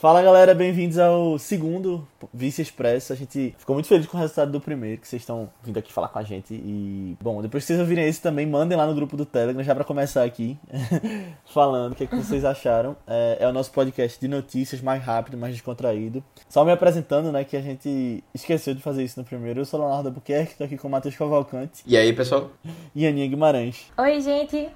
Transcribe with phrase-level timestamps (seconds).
[0.00, 3.12] Fala galera, bem-vindos ao segundo Vice Expresso.
[3.12, 5.92] A gente ficou muito feliz com o resultado do primeiro, que vocês estão vindo aqui
[5.92, 6.54] falar com a gente.
[6.54, 9.74] E, bom, depois que vocês ouvirem esse também, mandem lá no grupo do Telegram, já
[9.74, 10.56] para começar aqui,
[11.52, 12.94] falando o que, é que vocês acharam.
[13.08, 16.22] É, é, o nosso podcast de notícias mais rápido, mais descontraído.
[16.48, 19.62] Só me apresentando, né, que a gente esqueceu de fazer isso no primeiro.
[19.62, 21.82] Eu sou o Leonardo Albuquerque, tô aqui com o Matheus Cavalcante.
[21.84, 22.52] E aí, pessoal?
[22.94, 23.86] E Aninha Guimarães.
[23.98, 24.70] Oi, gente.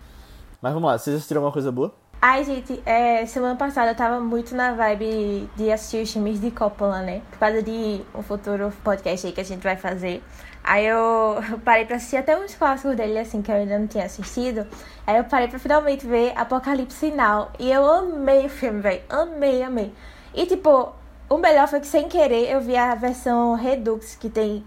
[0.61, 2.02] Mas vamos lá, vocês assistiram alguma coisa boa?
[2.25, 6.53] Ai, gente, é, semana passada eu tava muito na vibe de assistir os filmes de
[6.53, 7.21] Coppola, né?
[7.33, 10.23] Por causa de um futuro podcast aí que a gente vai fazer.
[10.63, 14.05] Aí eu parei pra assistir até uns clássicos dele, assim, que eu ainda não tinha
[14.05, 14.65] assistido.
[15.05, 17.51] Aí eu parei pra finalmente ver Apocalipse Sinal.
[17.59, 19.03] E eu amei o filme, velho.
[19.11, 19.93] Amei, amei.
[20.33, 20.95] E, tipo,
[21.29, 24.65] o melhor foi que, sem querer, eu vi a versão Redux, que tem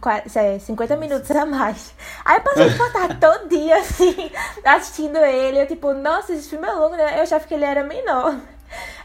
[0.59, 1.93] 50 minutos a mais.
[2.23, 4.31] Aí eu passei por tarde todo dia, assim,
[4.63, 5.61] assistindo ele.
[5.61, 7.17] Eu, tipo, nossa, esse filme é longo, né?
[7.17, 8.35] Eu achava que ele era menor.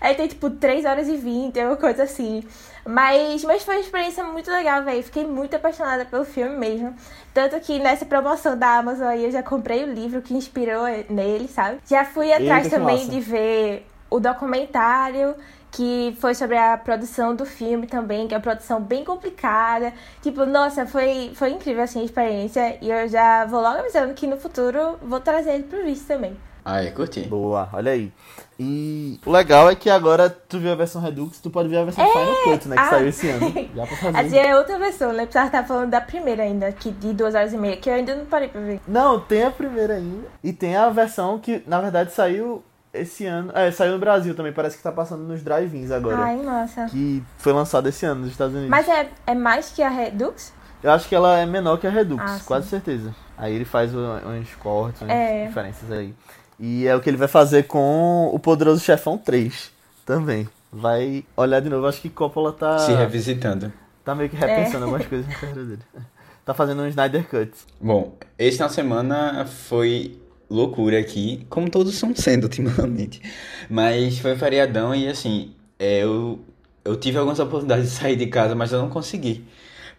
[0.01, 2.43] Aí tem, tipo, 3 horas e 20, uma coisa assim.
[2.87, 5.03] Mas, mas foi uma experiência muito legal, velho.
[5.03, 6.95] Fiquei muito apaixonada pelo filme mesmo.
[7.35, 11.47] Tanto que nessa promoção da Amazon aí eu já comprei o livro que inspirou nele,
[11.47, 11.79] sabe?
[11.87, 15.37] Já fui atrás Eita, também de ver o documentário
[15.71, 19.93] que foi sobre a produção do filme também, que é uma produção bem complicada.
[20.23, 24.27] Tipo, nossa, foi, foi incrível assim a experiência e eu já vou logo avisando que
[24.27, 26.37] no futuro vou trazer ele pro visto também.
[26.65, 27.23] Ai, curti.
[27.23, 28.13] Boa, olha aí.
[28.59, 31.85] E o legal é que agora tu viu a versão Redux, tu pode ver a
[31.85, 32.09] versão é...
[32.09, 32.77] Final Cut, né?
[32.77, 32.91] Que ah.
[32.91, 33.53] saiu esse ano.
[33.75, 34.19] Já pra fazer.
[34.19, 35.23] Assim, é outra versão, né?
[35.23, 38.15] Precisava estar falando da primeira ainda, que de duas horas e meia, que eu ainda
[38.15, 38.81] não parei pra ver.
[38.87, 40.29] Não, tem a primeira ainda.
[40.45, 42.63] E tem a versão que, na verdade, saiu
[42.93, 43.53] esse ano.
[43.55, 46.19] É, saiu no Brasil também, parece que tá passando nos drive-ins agora.
[46.19, 46.87] Ai, nossa.
[46.87, 48.71] Que foi lançado esse ano nos Estados Unidos.
[48.71, 50.53] Mas é, é mais que a Redux?
[50.83, 53.15] Eu acho que ela é menor que a Redux, ah, quase certeza.
[53.37, 55.47] Aí ele faz uns cortes, umas é.
[55.47, 56.15] diferenças aí.
[56.59, 59.71] E é o que ele vai fazer com o Poderoso Chefão 3
[60.05, 60.49] também.
[60.73, 62.79] Vai olhar de novo, acho que Coppola tá.
[62.79, 63.73] Se revisitando.
[64.05, 64.83] Tá meio que repensando é.
[64.85, 65.83] algumas coisas na carreira dele.
[66.43, 67.53] Tá fazendo um Snyder Cut.
[67.81, 70.19] Bom, esse na semana foi
[70.51, 73.23] loucura aqui, como todos estão sendo ultimamente.
[73.69, 76.41] Mas foi feriadão e assim, é, eu,
[76.85, 79.45] eu tive algumas oportunidades de sair de casa, mas eu não consegui.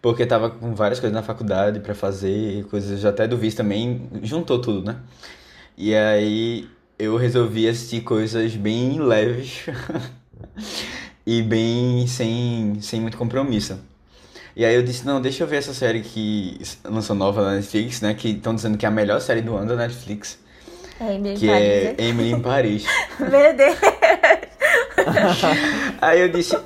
[0.01, 4.59] Porque tava com várias coisas na faculdade para fazer, coisas até do visto também, juntou
[4.59, 4.97] tudo, né?
[5.77, 6.67] E aí
[6.97, 9.65] eu resolvi assistir coisas bem leves
[11.25, 13.79] e bem sem, sem muito compromisso.
[14.55, 18.01] E aí eu disse, não, deixa eu ver essa série que lançou nova na Netflix,
[18.01, 18.13] né?
[18.13, 20.39] Que estão dizendo que é a melhor série do ano da Netflix.
[20.99, 21.95] É Emily que em Paris, é né?
[21.97, 22.85] Emily em Paris.
[23.19, 23.77] Meu Deus!
[26.01, 26.57] aí eu disse...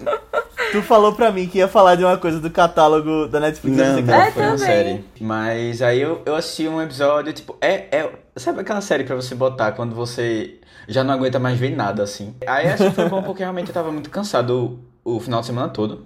[0.71, 3.77] Tu falou pra mim que ia falar de uma coisa do catálogo da Netflix.
[3.77, 5.05] Não, não, é, foi uma série.
[5.21, 8.11] Mas aí eu, eu assisti um episódio, tipo, é, é...
[8.35, 12.35] Sabe aquela série pra você botar quando você já não aguenta mais ver nada, assim?
[12.45, 15.45] Aí acho que foi bom porque realmente eu tava muito cansado o, o final de
[15.45, 16.05] semana todo.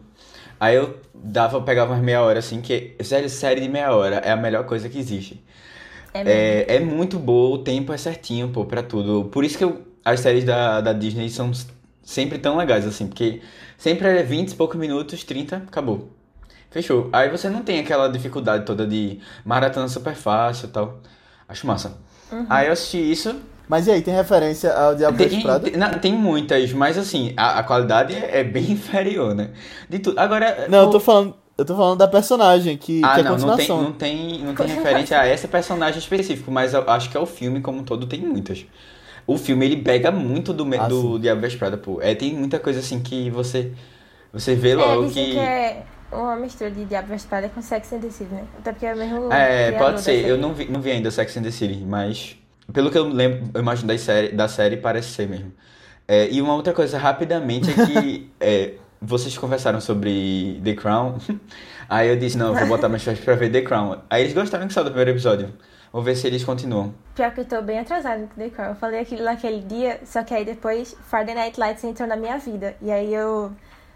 [0.60, 4.32] Aí eu dava, pegava umas meia hora, assim, que série, série de meia hora é
[4.32, 5.44] a melhor coisa que existe.
[6.14, 9.30] É, é, é, muito boa, o tempo é certinho, pô, pra tudo.
[9.30, 11.52] Por isso que eu, as séries da, da Disney são
[12.04, 13.42] sempre tão legais, assim, porque
[13.78, 16.10] sempre é 20 e poucos minutos, 30, acabou.
[16.72, 17.10] Fechou.
[17.12, 21.00] Aí você não tem aquela dificuldade toda de maratona super fácil e tal.
[21.48, 21.98] Acho massa.
[22.32, 22.46] Uhum.
[22.50, 23.42] Aí eu assisti isso.
[23.70, 25.70] Mas e aí, tem referência ao Diabo tem, Prada?
[25.70, 29.52] Tem, não, tem muitas, mas assim, a, a qualidade é, é, bem inferior, né?
[29.88, 30.20] De tudo.
[30.20, 30.66] Agora.
[30.68, 30.82] Não, o...
[30.88, 31.36] eu tô falando.
[31.56, 34.56] Eu tô falando da personagem, que, ah, que é não, não tem, não tem, não
[34.56, 37.84] tem referência a essa personagem específico, mas eu acho que é o filme como um
[37.84, 38.66] todo tem muitas.
[39.28, 42.02] O filme, ele pega muito do, ah, do Diabo Veste Prada, pô.
[42.02, 43.74] É, tem muita coisa assim que você,
[44.32, 45.32] você vê logo é, que...
[45.32, 48.46] que é uma mistura de Diabo Veste Prada com Sex and the City, né?
[48.58, 49.34] Até porque é o mesmo...
[49.34, 50.26] É, pode ser.
[50.26, 52.38] Eu não vi, não vi ainda Sex and the City, mas...
[52.74, 55.52] Pelo que eu lembro, eu imagino da série, da série parece ser mesmo.
[56.08, 58.32] É, e uma outra coisa, rapidamente, é que...
[58.40, 61.18] é, vocês conversaram sobre The Crown.
[61.88, 63.98] Aí eu disse, não, vou botar mais fãs pra ver The Crown.
[64.10, 65.54] Aí eles gostaram que saiu do primeiro episódio.
[65.92, 66.94] Vou ver se eles continuam.
[67.16, 68.70] Pior que eu tô bem atrasada com The Crown.
[68.70, 72.38] Eu falei aquilo naquele dia, só que aí depois Friday Night Lights entrou na minha
[72.38, 72.76] vida.
[72.82, 73.52] E aí eu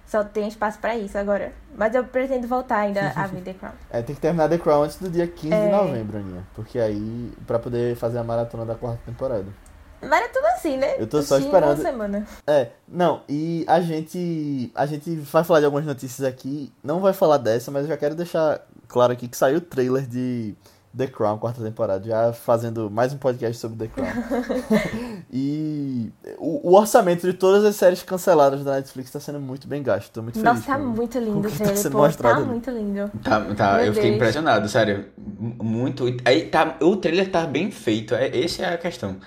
[0.06, 1.54] só tenho espaço pra isso agora.
[1.76, 3.74] Mas eu pretendo voltar ainda a ver The Crown.
[3.90, 5.66] É, tem que terminar The Crown antes do dia 15 é...
[5.66, 6.44] de novembro, Aninha.
[6.54, 9.46] Porque aí, pra poder fazer a maratona da quarta temporada.
[10.02, 10.96] Mas é assim, né?
[10.98, 11.80] Eu tô só esperando.
[11.80, 12.28] Uma semana.
[12.46, 14.72] É, não, e a gente.
[14.76, 16.72] A gente vai falar de algumas notícias aqui.
[16.84, 20.06] Não vai falar dessa, mas eu já quero deixar claro aqui que saiu o trailer
[20.06, 20.56] de
[20.96, 25.24] The Crown, quarta temporada, já fazendo mais um podcast sobre The Crown.
[25.34, 29.82] e o, o, orçamento de todas as séries canceladas da Netflix tá sendo muito bem
[29.82, 30.12] gasto.
[30.12, 30.68] Tô muito Nossa, feliz.
[30.68, 33.12] Nossa, tá muito lindo o tá trailer, tá, pô, tá muito lindo.
[33.24, 34.16] Tá, tá eu fiquei Deus.
[34.18, 35.06] impressionado, sério.
[35.18, 36.06] Muito.
[36.26, 39.18] Aí tá, o trailer tá bem feito, é, essa é a questão.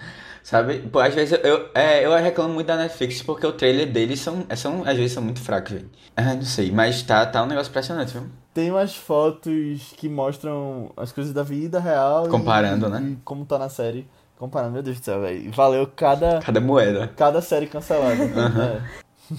[0.45, 0.79] Sabe?
[0.79, 4.47] Pô, às vezes eu, é, eu reclamo muito da Netflix porque o trailer deles são,
[4.55, 5.91] são às vezes são muito fracos, velho.
[6.15, 8.29] Ah, não sei, mas tá, tá um negócio impressionante, viu?
[8.57, 12.27] Tem umas fotos que mostram as coisas da vida real.
[12.27, 13.11] Comparando, e, né?
[13.11, 14.09] E como tá na série.
[14.39, 15.53] Comparando, meu Deus do céu, velho.
[15.53, 17.07] Valeu cada, Cada moeda.
[17.09, 18.25] cada série cancelada.
[18.25, 19.35] É.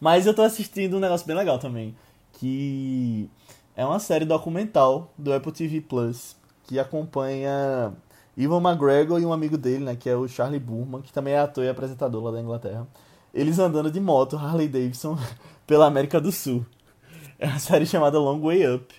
[0.00, 1.94] Mas eu tô assistindo um negócio bem legal também.
[2.32, 3.30] Que
[3.76, 6.34] é uma série documental do Apple TV Plus.
[6.64, 7.92] Que acompanha
[8.36, 9.94] Ivan McGregor e um amigo dele, né?
[9.94, 12.88] Que é o Charlie Burman, que também é ator e apresentador lá da Inglaterra.
[13.32, 15.16] Eles andando de moto, Harley Davidson,
[15.64, 16.66] pela América do Sul.
[17.38, 18.94] É uma série chamada Long Way Up.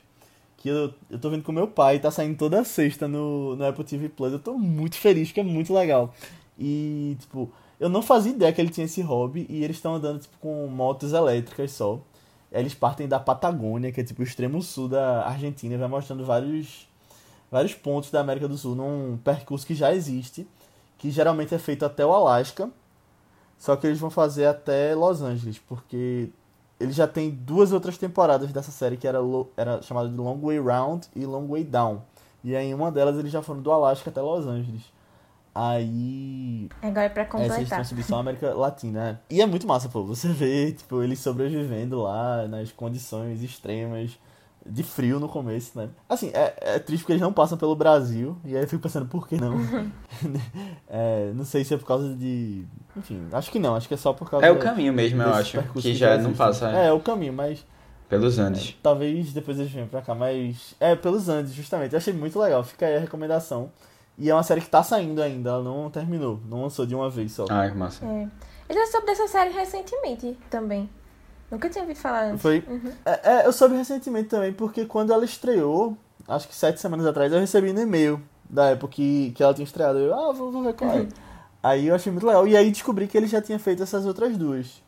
[0.58, 3.84] Que eu, eu tô vendo com meu pai, tá saindo toda sexta no, no Apple
[3.84, 4.34] TV Plus.
[4.34, 6.14] Eu tô muito feliz, que é muito legal.
[6.58, 10.20] E, tipo, eu não fazia ideia que ele tinha esse hobby e eles estão andando,
[10.20, 12.00] tipo, com motos elétricas só.
[12.52, 16.24] Eles partem da Patagônia, que é, tipo, o extremo sul da Argentina, e vai mostrando
[16.26, 16.88] vários,
[17.52, 20.48] vários pontos da América do Sul num percurso que já existe,
[20.98, 22.70] que geralmente é feito até o Alasca,
[23.58, 26.30] só que eles vão fazer até Los Angeles, porque
[26.80, 29.19] ele já tem duas outras temporadas dessa série que era,
[29.56, 32.01] era chamada de Long Way Round e Long Way Down.
[32.44, 34.83] E aí em uma delas eles já foram do Alasca até Los Angeles.
[35.54, 36.68] Aí.
[36.81, 37.86] Agora é pra É, completar.
[37.86, 39.19] subindo só América Latina, né?
[39.30, 40.04] E é muito massa, pô.
[40.04, 44.19] Você vê, tipo, eles sobrevivendo lá nas condições extremas
[44.66, 45.90] de frio no começo, né?
[46.10, 48.36] Assim, é, é triste porque eles não passam pelo Brasil.
[48.44, 49.56] E aí eu fico pensando, por que não?
[50.88, 52.66] É, não sei se é por causa de.
[52.96, 53.76] Enfim, acho que não.
[53.76, 55.54] Acho que é só por causa É o caminho mesmo, eu acho.
[55.54, 57.66] percurso Que já não passa É, é o caminho, mas.
[58.08, 58.78] pelos Andes.
[58.82, 60.74] Talvez depois eles venham pra cá, mas.
[60.80, 61.94] É, pelos Andes, justamente.
[61.94, 62.64] Eu achei muito legal.
[62.64, 63.72] Fica aí a recomendação.
[64.18, 66.40] E é uma série que tá saindo ainda, ela não terminou.
[66.50, 67.46] Não lançou de uma vez só.
[67.50, 68.06] Ai, que massa.
[68.06, 68.28] É.
[68.70, 70.90] Eu já soube dessa série recentemente também.
[71.52, 72.42] Nunca tinha ouvido falar antes.
[72.42, 72.64] Foi.
[72.68, 72.92] Uhum.
[73.06, 75.98] É, é, eu soube recentemente também, porque quando ela estreou,
[76.28, 79.64] acho que sete semanas atrás, eu recebi no e-mail da época que, que ela tinha
[79.66, 80.00] estreado.
[80.00, 81.08] Eu, ah, vou, vou ver qual é.
[81.62, 82.48] Aí eu achei muito legal.
[82.48, 84.84] E aí descobri que ele já tinha feito essas outras duas.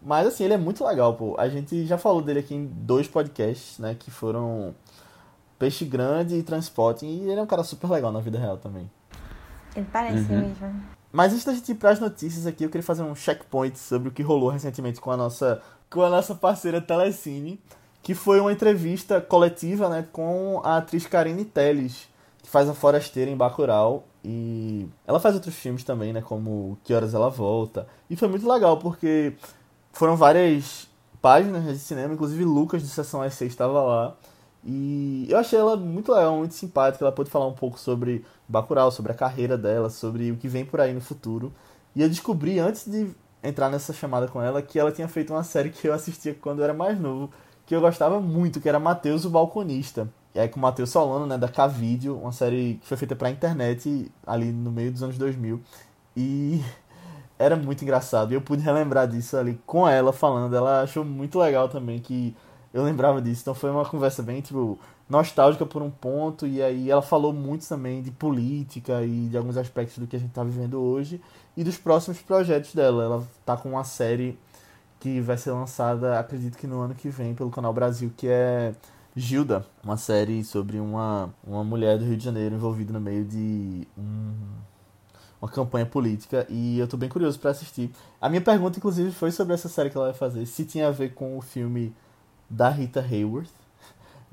[0.00, 1.34] Mas assim, ele é muito legal, pô.
[1.38, 3.94] A gente já falou dele aqui em dois podcasts, né?
[3.98, 4.74] Que foram
[5.58, 7.06] Peixe Grande e Transporting.
[7.06, 8.90] E ele é um cara super legal na vida real também.
[9.74, 10.40] Ele parece Uhum.
[10.40, 10.82] mesmo.
[11.12, 14.12] Mas antes da gente ir pras notícias aqui, eu queria fazer um checkpoint sobre o
[14.12, 15.62] que rolou recentemente com a nossa,
[15.94, 17.60] com a nossa parceira Telecine,
[18.02, 22.08] que foi uma entrevista coletiva, né, com a atriz Karine Telles,
[22.42, 26.92] que faz a Forasteira em Bacurau, e ela faz outros filmes também, né, como Que
[26.92, 29.34] Horas Ela Volta, e foi muito legal, porque
[29.92, 30.88] foram várias
[31.22, 34.16] páginas de cinema, inclusive Lucas do Sessão S6 estava lá,
[34.66, 37.04] e eu achei ela muito legal, muito simpática.
[37.04, 40.64] Ela pôde falar um pouco sobre Bacurau, sobre a carreira dela, sobre o que vem
[40.64, 41.52] por aí no futuro.
[41.94, 43.10] E eu descobri, antes de
[43.44, 46.60] entrar nessa chamada com ela, que ela tinha feito uma série que eu assistia quando
[46.60, 47.30] eu era mais novo,
[47.66, 50.08] que eu gostava muito, que era Mateus o Balconista.
[50.34, 53.30] E aí com o Matheus Solano, né, da K-Video, uma série que foi feita pra
[53.30, 55.60] internet ali no meio dos anos 2000.
[56.16, 56.60] E
[57.38, 58.32] era muito engraçado.
[58.32, 60.56] E eu pude relembrar disso ali com ela falando.
[60.56, 62.36] Ela achou muito legal também que
[62.72, 63.42] eu lembrava disso.
[63.42, 64.78] Então foi uma conversa bem, tipo,
[65.08, 66.46] nostálgica por um ponto.
[66.46, 70.18] E aí ela falou muito também de política e de alguns aspectos do que a
[70.18, 71.20] gente tá vivendo hoje.
[71.56, 73.04] E dos próximos projetos dela.
[73.04, 74.38] Ela tá com uma série
[75.00, 78.74] que vai ser lançada, acredito que no ano que vem, pelo Canal Brasil, que é
[79.14, 79.66] Gilda.
[79.82, 84.32] Uma série sobre uma, uma mulher do Rio de Janeiro envolvida no meio de um
[85.44, 87.90] uma campanha política e eu tô bem curioso pra assistir.
[88.18, 90.90] A minha pergunta, inclusive, foi sobre essa série que ela vai fazer, se tinha a
[90.90, 91.94] ver com o filme
[92.48, 93.50] da Rita Hayworth,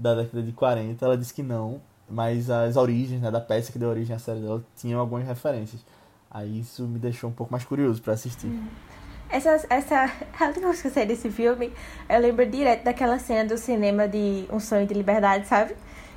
[0.01, 1.05] da década de 40.
[1.05, 1.79] Ela disse que não,
[2.09, 5.81] mas as origens, né, da peça que deu origem à série dela, tinham algumas referências.
[6.29, 8.51] Aí isso me deixou um pouco mais curioso pra assistir.
[9.29, 11.71] Essa, essa, a última vez que eu saí desse filme,
[12.09, 15.73] eu lembro direto daquela cena do cinema de Um Sonho de Liberdade, sabe?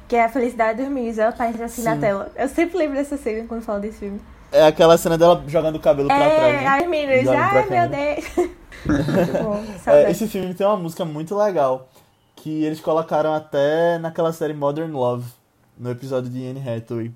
[0.09, 2.01] Que é a felicidade dos meninos, ela aparece assim na Sim.
[2.01, 2.33] tela.
[2.37, 4.21] Eu sempre lembro dessa cena quando falo desse filme.
[4.51, 7.23] É aquela cena dela jogando o cabelo pra trás, É, né?
[7.23, 7.89] Jogando pra ai meu câmera.
[7.89, 8.51] Deus.
[9.43, 11.89] Bom, É, esse filme tem uma música muito legal
[12.45, 15.25] que eles colocaram até naquela série Modern Love,
[15.79, 17.11] no episódio de Anne Hathaway,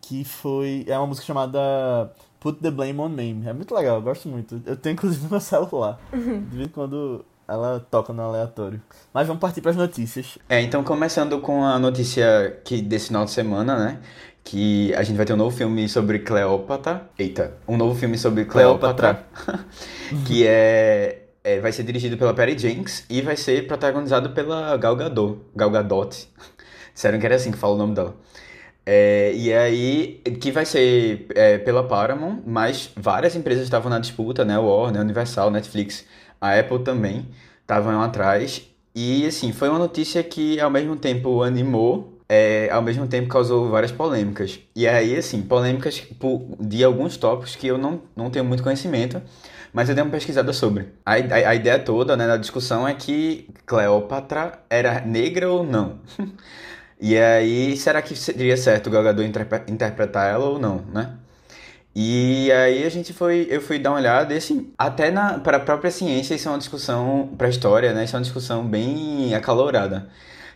[0.00, 3.42] que foi é uma música chamada Put the Blame on Me.
[3.46, 4.58] É muito legal, eu gosto muito.
[4.64, 6.00] Eu tenho inclusive no meu celular.
[6.14, 6.46] Uhum.
[6.48, 8.80] De vez em quando ela toca no aleatório.
[9.12, 10.38] Mas vamos partir para as notícias.
[10.48, 13.98] É, então começando com a notícia que desse final de semana, né?
[14.42, 17.06] Que a gente vai ter um novo filme sobre Cleópatra.
[17.18, 19.26] Eita, um novo filme sobre Cleópatra.
[20.24, 24.96] que é, é- vai ser dirigido pela Patty Jenks e vai ser protagonizado pela Gal
[24.96, 25.38] Gadot.
[25.54, 26.28] Gal Gadot.
[26.94, 28.16] Disseram que era assim que fala o nome dela.
[28.86, 34.44] É, e aí, que vai ser é, pela Paramount, mas várias empresas estavam na disputa,
[34.44, 34.58] né?
[34.58, 36.06] Warner, Universal, Netflix,
[36.40, 37.28] a Apple também
[37.60, 38.62] estavam atrás.
[38.94, 43.68] E assim, foi uma notícia que ao mesmo tempo animou é, ao mesmo tempo causou
[43.70, 44.60] várias polêmicas.
[44.76, 46.02] E aí, assim, polêmicas
[46.60, 49.22] de alguns tópicos que eu não, não tenho muito conhecimento,
[49.72, 50.88] mas eu dei uma pesquisada sobre.
[51.04, 56.00] A, a, a ideia toda né, da discussão é que Cleópatra era negra ou não.
[57.00, 59.30] e aí, será que seria certo o Gal Gadot
[59.68, 61.18] interpretar ela ou não, né?
[62.00, 65.10] E aí a gente foi, eu fui dar uma olhada, e assim, até
[65.42, 68.22] para a própria ciência isso é uma discussão, para a história, né, isso é uma
[68.22, 70.08] discussão bem acalorada.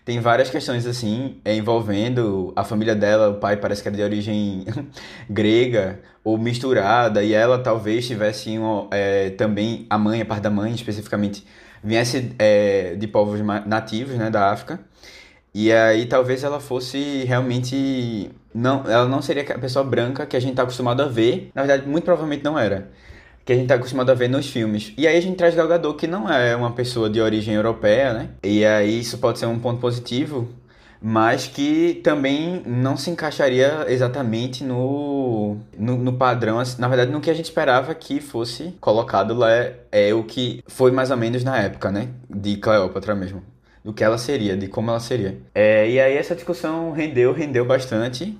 [0.04, 4.02] Tem várias questões assim, é, envolvendo a família dela, o pai parece que era de
[4.02, 4.64] origem
[5.30, 10.50] grega ou misturada, e ela talvez tivesse um, é, também, a mãe, a parte da
[10.50, 11.46] mãe especificamente,
[11.82, 14.80] viesse é, de povos nativos, né, da África.
[15.54, 18.30] E aí talvez ela fosse realmente.
[18.54, 21.50] Não, ela não seria a pessoa branca que a gente tá acostumado a ver.
[21.54, 22.90] Na verdade, muito provavelmente não era.
[23.44, 24.92] Que a gente tá acostumado a ver nos filmes.
[24.96, 28.12] E aí a gente traz Gal Gadot, que não é uma pessoa de origem europeia,
[28.12, 28.28] né?
[28.42, 30.48] E aí isso pode ser um ponto positivo,
[31.00, 37.20] mas que também não se encaixaria exatamente no, no, no, padrão, assim, na verdade, no
[37.20, 41.16] que a gente esperava que fosse colocado lá é, é o que foi mais ou
[41.16, 42.08] menos na época, né?
[42.30, 43.42] De Cleópatra mesmo
[43.84, 45.38] do que ela seria, de como ela seria.
[45.54, 48.38] É, e aí essa discussão rendeu, rendeu bastante.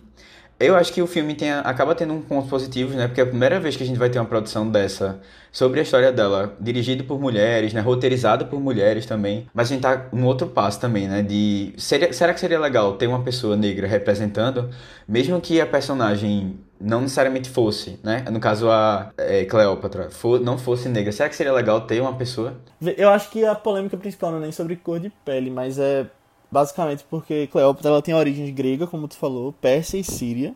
[0.62, 3.06] Eu acho que o filme tem, acaba tendo um pontos positivos, né?
[3.06, 5.82] Porque é a primeira vez que a gente vai ter uma produção dessa sobre a
[5.82, 7.80] história dela, dirigido por mulheres, né?
[7.80, 9.46] Roteirizada por mulheres também.
[9.52, 11.22] Mas a gente tá no outro passo também, né?
[11.22, 14.70] De seria, será que seria legal ter uma pessoa negra representando,
[15.06, 18.24] mesmo que a personagem não necessariamente fosse, né?
[18.30, 21.12] No caso, a é, Cleópatra for, não fosse negra.
[21.12, 22.54] Será que seria legal ter uma pessoa?
[22.96, 26.06] Eu acho que a polêmica principal não é nem sobre cor de pele, mas é
[26.52, 30.54] basicamente porque Cleópatra ela tem origens grega, como tu falou, Pérsia e Síria.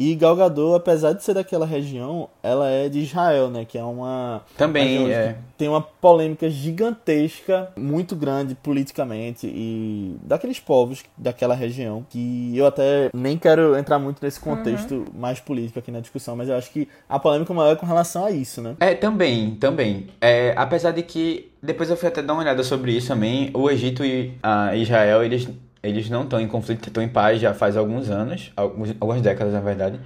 [0.00, 3.66] E Galgador, apesar de ser daquela região, ela é de Israel, né?
[3.66, 4.40] Que é uma.
[4.56, 5.36] Também é.
[5.58, 13.10] Tem uma polêmica gigantesca, muito grande politicamente, e daqueles povos daquela região, que eu até
[13.12, 15.04] nem quero entrar muito nesse contexto uhum.
[15.20, 18.24] mais político aqui na discussão, mas eu acho que a polêmica maior é com relação
[18.24, 18.76] a isso, né?
[18.80, 20.06] É, também, também.
[20.18, 21.50] É, apesar de que.
[21.62, 23.50] Depois eu fui até dar uma olhada sobre isso também.
[23.52, 25.46] O Egito e a Israel, eles
[25.82, 29.52] eles não estão em conflito, estão em paz já faz alguns anos, alguns, algumas décadas
[29.52, 29.98] na verdade.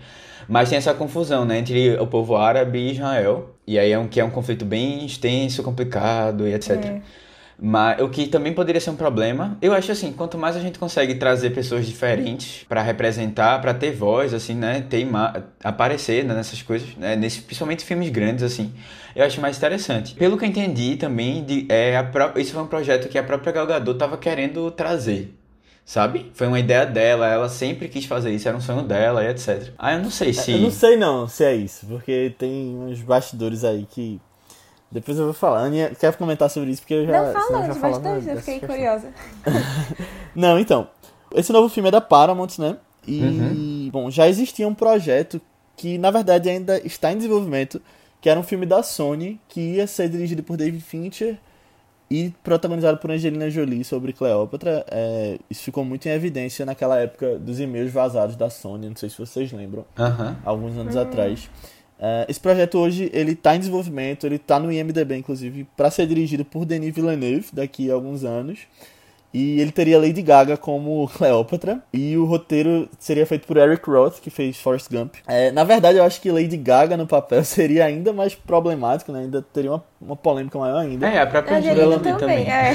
[0.49, 3.55] Mas tem essa confusão, né, entre o povo árabe e Israel.
[3.67, 6.73] E aí é um que é um conflito bem extenso, complicado e etc.
[6.85, 7.01] É.
[7.59, 10.79] Mas o que também poderia ser um problema, eu acho assim, quanto mais a gente
[10.79, 15.09] consegue trazer pessoas diferentes para representar, para ter voz, assim, né, ter
[15.63, 18.73] aparecer né, nessas coisas, né, nesse, principalmente filmes grandes, assim,
[19.15, 20.15] eu acho mais interessante.
[20.15, 23.53] Pelo que eu entendi também, de, é, a, isso foi um projeto que a própria
[23.53, 25.33] Gal Gadot estava querendo trazer
[25.85, 26.31] sabe?
[26.35, 29.73] Foi uma ideia dela, ela sempre quis fazer isso, era um sonho dela e etc.
[29.79, 30.53] Ah, eu não sei se.
[30.53, 34.21] Eu não sei não se é isso, porque tem uns bastidores aí que.
[34.91, 35.65] Depois eu vou falar.
[35.65, 36.83] Aninha, quer comentar sobre isso?
[36.83, 37.23] Porque eu já.
[37.23, 39.13] Não, fala de bastidores, eu fiquei curiosa.
[40.35, 40.89] não, então.
[41.35, 42.77] Esse novo filme é da Paramount, né?
[43.07, 43.91] E, uhum.
[43.91, 45.41] bom, já existia um projeto
[45.77, 47.83] que, na verdade, ainda está em desenvolvimento,
[48.21, 51.37] que era um filme da Sony, que ia ser dirigido por David Fincher
[52.15, 54.87] e protagonizado por Angelina Jolie sobre Cleópatra.
[54.89, 59.09] É, isso ficou muito em evidência naquela época dos e-mails vazados da Sony, não sei
[59.11, 59.85] se vocês lembram,
[60.45, 61.03] alguns anos uhum.
[61.03, 61.51] atrás.
[61.99, 66.07] É, esse projeto hoje ele está em desenvolvimento, ele está no IMDb inclusive para ser
[66.07, 68.61] dirigido por Denis Villeneuve daqui a alguns anos.
[69.35, 71.83] E ele teria Lady Gaga como Cleópatra.
[71.93, 75.17] E o roteiro seria feito por Eric Roth, que fez Forrest Gump.
[75.27, 79.21] É, na verdade, eu acho que Lady Gaga no papel seria ainda mais problemático, né?
[79.21, 81.09] Ainda teria uma, uma polêmica maior ainda.
[81.09, 82.17] É, a própria Angelina também.
[82.17, 82.49] também.
[82.49, 82.75] É.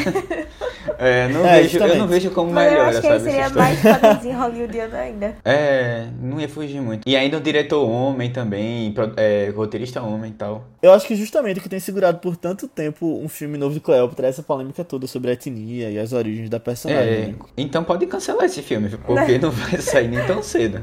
[0.97, 3.49] é, não é, vejo, eu não vejo como Mas melhor, eu acho que sabe, seria
[3.49, 5.35] mais padrãozinho hollywoodiano ainda.
[5.43, 7.07] É, não ia fugir muito.
[7.07, 10.65] E ainda o diretor homem também, é, roteirista homem e tal.
[10.81, 13.79] Eu acho que justamente o que tem segurado por tanto tempo um filme novo de
[13.79, 17.13] Cleópatra é essa polêmica toda sobre a etnia e as origens da personagem.
[17.13, 17.35] É, né?
[17.57, 20.81] então pode cancelar esse filme, porque não vai sair nem tão cedo.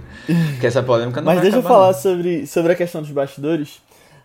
[0.53, 3.81] Porque essa polêmica não Mas vai deixa eu falar sobre, sobre a questão dos bastidores.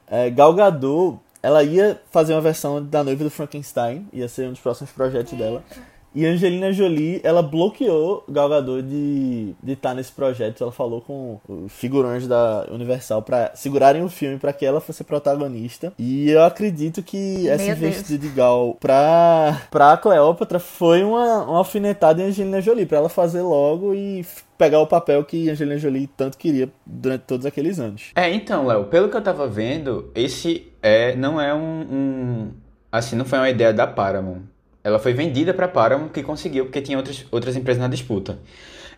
[0.09, 4.51] É, Gal Gadot, ela ia fazer uma versão da noiva do Frankenstein, ia ser um
[4.51, 5.63] dos próximos projetos dela.
[6.13, 10.61] E Angelina Jolie, ela bloqueou Gal Gadot de estar de tá nesse projeto.
[10.61, 15.03] Ela falou com os figurões da Universal para segurarem o filme para que ela fosse
[15.03, 15.93] protagonista.
[15.97, 22.21] E eu acredito que essa investida de Gal pra, pra Cleópatra foi uma, uma alfinetada
[22.21, 24.25] em Angelina Jolie, para ela fazer logo e
[24.57, 28.11] pegar o papel que Angelina Jolie tanto queria durante todos aqueles anos.
[28.15, 32.51] É, então, Léo, pelo que eu tava vendo, esse é não é um, um
[32.91, 34.41] assim, não foi uma ideia da Paramount
[34.83, 38.39] ela foi vendida para Paramount, que conseguiu, porque tinha outras, outras empresas na disputa.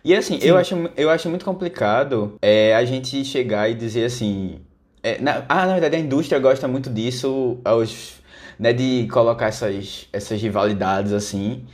[0.04, 4.60] E assim, eu acho, eu acho muito complicado é, a gente chegar e dizer assim.
[5.02, 8.14] É, na, ah, na verdade, a indústria gosta muito disso, aos,
[8.58, 11.64] né, de colocar essas, essas rivalidades assim.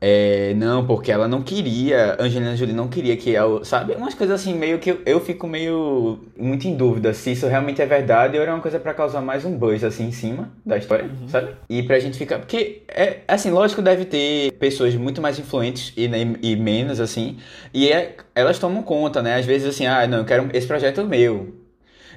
[0.00, 3.94] É, não, porque ela não queria, Angelina Jolie não queria que ela, sabe?
[3.94, 7.80] Umas coisas assim, meio que eu, eu fico meio muito em dúvida se isso realmente
[7.80, 10.76] é verdade ou era uma coisa pra causar mais um buzz assim em cima da
[10.76, 11.52] história, sabe?
[11.68, 16.08] E pra gente ficar, porque é assim, lógico deve ter pessoas muito mais influentes e,
[16.08, 17.38] né, e menos assim,
[17.72, 19.36] e é, elas tomam conta, né?
[19.36, 21.65] Às vezes assim, ah, não, eu quero esse projeto é meu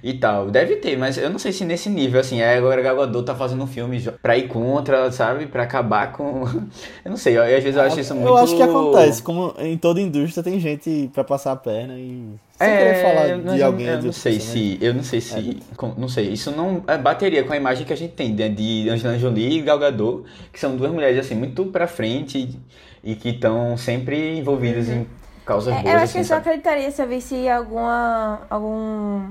[0.03, 0.49] e tal.
[0.49, 3.35] Deve ter, mas eu não sei se nesse nível, assim, é agora Gal Gadot tá
[3.35, 5.45] fazendo um filme pra ir contra, sabe?
[5.47, 6.43] Pra acabar com...
[7.03, 8.27] eu não sei, eu, às vezes eu acho isso muito...
[8.27, 12.35] Eu acho que acontece, como em toda indústria tem gente pra passar a perna e...
[12.57, 13.87] Sem é, querer falar de alguém...
[13.87, 14.77] Eu, eu não sei se...
[14.81, 15.35] Eu não sei se...
[15.71, 15.75] É.
[15.75, 18.49] Com, não sei, isso não é, bateria com a imagem que a gente tem né,
[18.49, 22.57] de Angelina Jolie e Gal Gadot, que são duas mulheres, assim, muito pra frente
[23.03, 25.01] e, que estão sempre envolvidas uhum.
[25.01, 25.07] em
[25.45, 25.85] causas é, boas.
[25.85, 28.41] Eu acho assim, que eu só acreditaria se eu visse alguma...
[28.49, 29.23] algum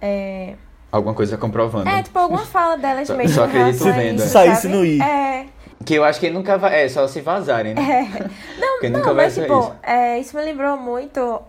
[0.00, 0.54] é...
[0.90, 1.88] Alguma coisa comprovando.
[1.88, 3.34] É, tipo, alguma fala delas só, mesmo.
[3.34, 4.20] Só acredito vendo.
[4.20, 5.00] Se saísse no I.
[5.00, 5.46] É.
[5.84, 6.84] Que eu acho que nunca vai.
[6.84, 7.82] É, só se vazarem, né?
[7.82, 8.50] É.
[8.88, 9.74] Não, não, mas tipo, isso.
[9.82, 11.42] É, isso me lembrou muito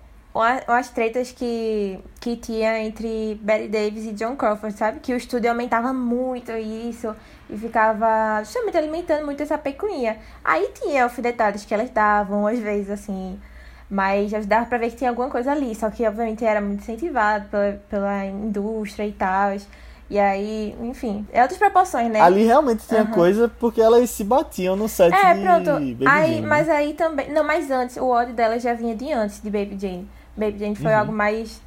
[0.68, 5.00] as tretas que, que tinha entre Betty Davis e John Crawford, sabe?
[5.00, 7.16] Que o estúdio aumentava muito isso
[7.50, 10.18] e ficava justamente alimentando muito essa pecuinha.
[10.44, 13.40] Aí tinha alfinetadas que elas davam, às vezes, assim,
[13.92, 17.50] mas dava pra ver que tinha alguma coisa ali, só que obviamente era muito incentivado
[17.50, 19.54] pela, pela indústria e tal.
[20.10, 22.22] E aí, enfim, é outras proporções, né?
[22.22, 23.12] Ali realmente tinha uhum.
[23.12, 25.72] coisa porque elas se batiam no set é, de pronto.
[25.72, 26.48] Baby aí, Jane.
[26.48, 27.34] Mas aí também.
[27.34, 30.08] Não, mas antes, o ódio dela já vinha de antes de Baby Jane.
[30.38, 31.00] Baby Jane foi uhum.
[31.00, 31.62] algo mais.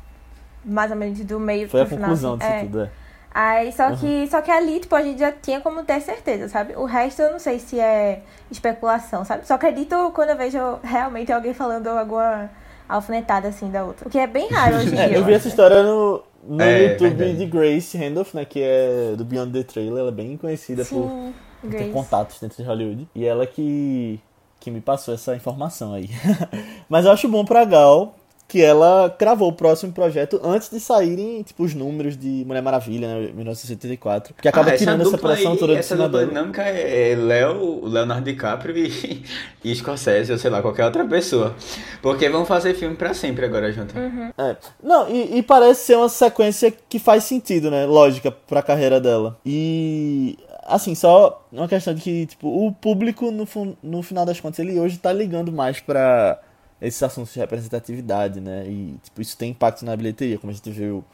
[0.65, 2.05] Mais ou menos do meio foi pro final.
[2.05, 2.39] A conclusão assim.
[2.41, 2.61] disso é.
[2.61, 2.91] tudo, é.
[3.35, 4.27] Aí, só que, uhum.
[4.31, 6.75] só que ali, tipo, a gente já tinha como ter certeza, sabe?
[6.77, 9.45] O resto eu não sei se é especulação, sabe?
[9.45, 12.49] Só acredito quando eu vejo realmente alguém falando alguma
[12.89, 14.07] alfinetada assim da outra.
[14.07, 15.17] O que é bem raro hoje em é, dia.
[15.17, 17.39] Eu vi essa história no, no é, YouTube verdade.
[17.39, 18.45] de Grace Randolph, né?
[18.45, 19.99] Que é do Beyond the Trailer.
[19.99, 23.09] Ela é bem conhecida Sim, por ter contatos dentro de Hollywood.
[23.17, 24.21] E ela que,
[24.61, 26.09] que me passou essa informação aí.
[26.89, 28.15] Mas eu acho bom pra Gal
[28.47, 33.09] que ela cravou o próximo projeto antes de saírem, tipo, os números de Mulher Maravilha,
[33.09, 36.63] né, 1974, que acaba ah, tirando essa, essa pressão aí, toda do Essa dupla dinâmica
[36.63, 39.25] é Léo, Leonardo DiCaprio e,
[39.65, 41.55] e Scorsese, ou sei lá, qualquer outra pessoa.
[42.03, 43.99] Porque vão fazer filme para sempre agora junto.
[43.99, 44.31] Uhum.
[44.37, 44.57] É.
[44.83, 49.39] Não, e, e, parece ser uma sequência que faz sentido, né, lógica pra carreira dela.
[49.45, 50.39] E...
[50.67, 53.47] Assim, só uma questão de que, tipo, o público, no,
[53.83, 56.41] no final das contas, ele hoje tá ligando mais pra
[56.87, 58.67] esses assuntos de representatividade, né?
[58.67, 61.05] E tipo, isso tem impacto na bilheteria, como a gente viu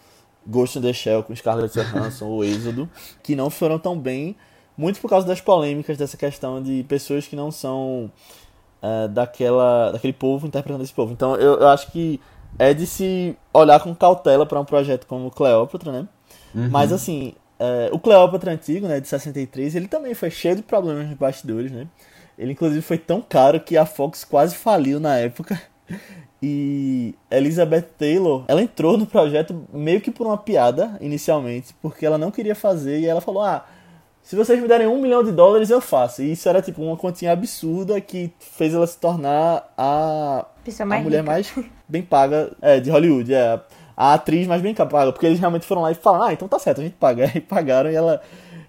[0.46, 2.88] Ghost in the Shell com Scarlett Johansson, o Êxodo,
[3.22, 4.36] que não foram tão bem,
[4.76, 8.10] muito por causa das polêmicas dessa questão de pessoas que não são
[8.82, 11.12] uh, daquela, daquele povo interpretando esse povo.
[11.12, 12.20] Então eu, eu acho que
[12.58, 16.08] é de se olhar com cautela para um projeto como Cleópatra, né?
[16.54, 16.68] Uhum.
[16.70, 21.08] Mas assim, uh, o Cleópatra antigo, né, de 63, ele também foi cheio de problemas
[21.08, 21.86] nos bastidores, né?
[22.40, 25.60] Ele, inclusive, foi tão caro que a Fox quase faliu na época.
[26.42, 32.16] E Elizabeth Taylor, ela entrou no projeto meio que por uma piada, inicialmente, porque ela
[32.16, 33.66] não queria fazer e ela falou: Ah,
[34.22, 36.22] se vocês me derem um milhão de dólares, eu faço.
[36.22, 40.46] E isso era tipo uma continha absurda que fez ela se tornar a,
[40.80, 41.30] a mulher rica.
[41.30, 41.54] mais
[41.86, 43.34] bem paga é, de Hollywood.
[43.34, 43.60] É,
[43.94, 46.58] a atriz mais bem paga, porque eles realmente foram lá e falaram: Ah, então tá
[46.58, 47.30] certo, a gente paga.
[47.36, 48.22] E pagaram e ela,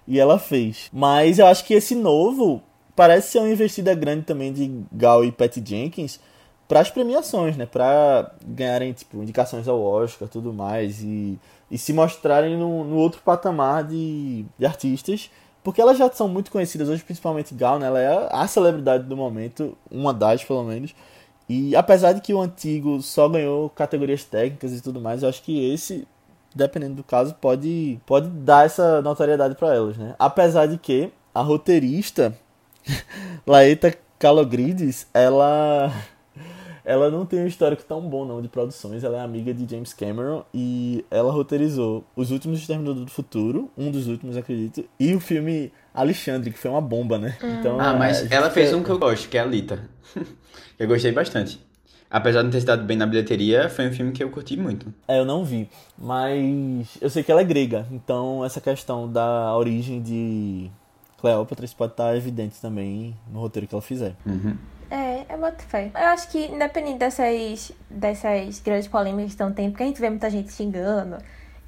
[0.05, 0.89] e ela fez.
[0.91, 2.61] Mas eu acho que esse novo
[3.01, 6.19] parece ser uma investida grande também de Gal e Patty Jenkins
[6.67, 7.65] para as premiações, né?
[7.65, 11.39] Para ganharem tipo indicações ao Oscar, tudo mais e,
[11.71, 15.31] e se mostrarem no, no outro patamar de, de artistas,
[15.63, 17.87] porque elas já são muito conhecidas hoje, principalmente Gal, né?
[17.87, 20.93] Ela é a celebridade do momento, uma das pelo menos.
[21.49, 25.41] E apesar de que o antigo só ganhou categorias técnicas e tudo mais, eu acho
[25.41, 26.07] que esse
[26.53, 30.13] dependendo do caso, pode, pode dar essa notoriedade para elas, né?
[30.19, 32.37] Apesar de que a roteirista
[33.45, 35.91] Laeta Calogridis, ela
[36.83, 39.03] ela não tem um histórico tão bom não de produções.
[39.03, 43.91] Ela é amiga de James Cameron e ela roteirizou Os Últimos Exterminadores do Futuro, um
[43.91, 47.37] dos últimos, acredito, e o filme Alexandre, que foi uma bomba, né?
[47.43, 47.59] Hum.
[47.59, 49.89] Então, ah, mas ela fez um que eu gosto, que é a Lita.
[50.77, 51.59] eu gostei bastante.
[52.09, 54.93] Apesar de não ter estado bem na bilheteria, foi um filme que eu curti muito.
[55.07, 59.55] É, eu não vi, mas eu sei que ela é grega, então essa questão da
[59.55, 60.69] origem de
[61.21, 64.15] Cleópatra pode estar evidente também no roteiro que ela fizer.
[64.25, 64.57] Uhum.
[64.89, 65.91] É, é muito fé.
[65.93, 70.09] Eu acho que, independente dessas, dessas grandes polêmicas que estão tendo, porque a gente vê
[70.09, 71.17] muita gente xingando,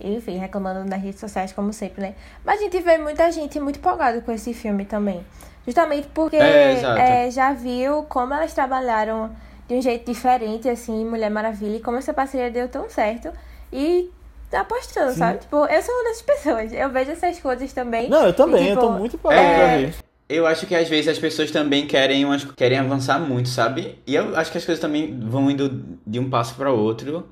[0.02, 2.16] enfim, reclamando nas redes sociais, como sempre, né?
[2.44, 5.24] Mas a gente vê muita gente muito empolgada com esse filme também.
[5.66, 9.32] Justamente porque é, é, já viu como elas trabalharam
[9.68, 13.32] de um jeito diferente, assim, Mulher Maravilha, e como essa parceria deu tão certo.
[13.72, 14.12] E
[14.54, 15.18] tá apostando, Sim.
[15.18, 15.40] sabe?
[15.40, 16.74] Tipo, eu sou uma dessas pessoas.
[16.74, 18.10] Eu vejo essas coisas também.
[18.10, 19.56] Não, eu também, e, tipo, eu tô muito empolgado é...
[19.56, 19.96] pra ver.
[20.30, 24.00] Eu acho que às vezes as pessoas também querem, umas, querem avançar muito, sabe?
[24.08, 27.28] E eu acho que as coisas também vão indo de um passo para outro.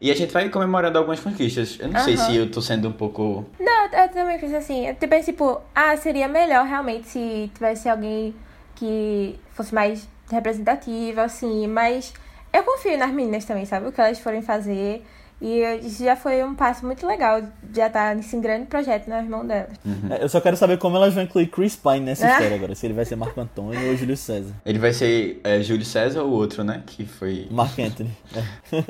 [0.00, 1.76] E a gente vai comemorando algumas conquistas.
[1.80, 2.24] Eu não sei Aham.
[2.24, 3.44] se eu tô sendo um pouco.
[3.58, 4.86] Não, eu também penso assim.
[4.86, 8.34] Eu também, tipo, ah, seria melhor realmente se tivesse alguém
[8.74, 11.66] que fosse mais representativo, assim.
[11.66, 12.12] Mas
[12.52, 13.88] eu confio nas meninas também, sabe?
[13.88, 15.04] O que elas forem fazer.
[15.40, 17.42] E isso já foi um passo muito legal,
[17.74, 19.72] já tá nesse grande projeto nas mãos delas.
[20.10, 22.30] É, Eu só quero saber como elas vão incluir Chris Pine nessa Ah.
[22.32, 22.74] história agora.
[22.74, 24.54] Se ele vai ser Marco Antônio ou Júlio César.
[24.64, 26.82] Ele vai ser é, Júlio César ou outro, né?
[26.86, 27.46] Que foi.
[27.50, 28.10] Mark Anthony.
[28.34, 28.82] É.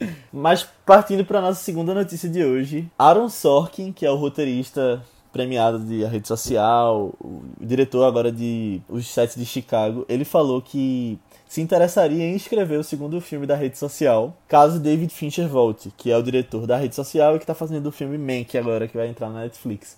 [0.32, 5.02] Mas partindo para nossa segunda notícia de hoje, Aaron Sorkin, que é o roteirista
[5.38, 10.60] premiado de A Rede Social, o diretor agora de Os Sete de Chicago, ele falou
[10.60, 15.92] que se interessaria em escrever o segundo filme da Rede Social, caso David Fincher volte,
[15.96, 18.88] que é o diretor da Rede Social e que está fazendo o filme Mank agora,
[18.88, 19.96] que vai entrar na Netflix.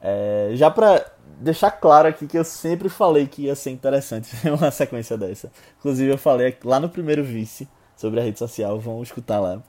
[0.00, 1.06] É, já pra
[1.38, 5.52] deixar claro aqui que eu sempre falei que ia ser interessante uma sequência dessa.
[5.78, 9.62] Inclusive eu falei lá no primeiro vice sobre a rede social, vão escutar lá.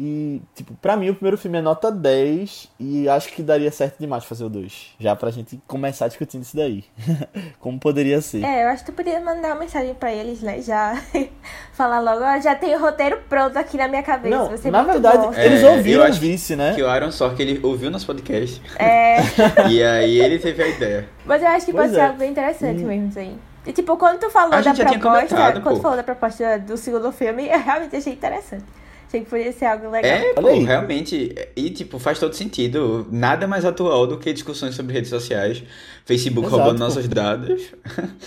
[0.00, 3.98] E, tipo, pra mim o primeiro filme é nota 10 e acho que daria certo
[3.98, 4.94] demais fazer o 2.
[5.00, 6.84] Já pra gente começar discutindo isso daí.
[7.58, 8.44] Como poderia ser.
[8.44, 10.62] É, eu acho que tu podia mandar uma mensagem pra eles, né?
[10.62, 10.96] Já
[11.74, 14.36] falar logo, ó, já tem o roteiro pronto aqui na minha cabeça.
[14.36, 15.34] Não, ser na verdade, bom.
[15.34, 16.74] eles É, ouviram eu o acho vice, né?
[16.74, 18.62] Que o Aaron Sorkin ele ouviu nosso podcast.
[18.78, 19.16] É,
[19.68, 21.08] e aí ele teve a ideia.
[21.26, 22.06] mas eu acho que Pois pode ser é.
[22.06, 22.86] algo bem interessante Hum.
[22.86, 23.36] mesmo isso aí.
[23.66, 25.70] E tipo, quando tu falou A da proposta, quando pô.
[25.74, 28.64] tu falou da proposta do segundo filme, eu realmente achei interessante.
[29.08, 30.10] Achei que podia ser algo legal.
[30.10, 31.34] É, pô, realmente.
[31.56, 33.06] E, tipo, faz todo sentido.
[33.10, 35.62] Nada mais atual do que discussões sobre redes sociais.
[36.04, 36.84] Facebook Exato, roubando pô.
[36.84, 37.72] nossos dados.